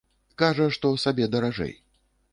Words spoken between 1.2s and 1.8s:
даражэй.